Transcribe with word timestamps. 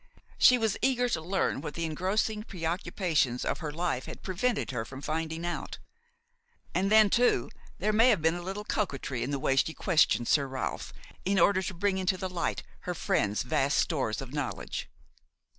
She 0.39 0.55
is 0.55 0.79
eager 0.81 1.07
to 1.09 1.21
learn 1.21 1.61
what 1.61 1.75
the 1.75 1.85
engrossing 1.85 2.41
preoccupations 2.41 3.45
of 3.45 3.59
her 3.59 3.71
life 3.71 4.05
had 4.07 4.23
prevented 4.23 4.71
her 4.71 4.83
from 4.83 4.99
finding 5.03 5.45
out; 5.45 5.77
and 6.73 6.91
then, 6.91 7.11
too, 7.11 7.51
there 7.77 7.93
may 7.93 8.09
have 8.09 8.19
been 8.19 8.33
a 8.33 8.41
little 8.41 8.63
coquetry 8.63 9.21
in 9.21 9.29
the 9.29 9.37
way 9.37 9.55
she 9.57 9.75
questioned 9.75 10.27
Sir 10.27 10.47
Ralph, 10.47 10.91
in 11.23 11.37
order 11.39 11.61
to 11.61 11.75
bring 11.75 11.99
into 11.99 12.17
the 12.17 12.29
light 12.29 12.63
her 12.89 12.95
friend's 12.95 13.43
vast 13.43 13.77
stores 13.77 14.21
of 14.21 14.33
knowledge. 14.33 14.89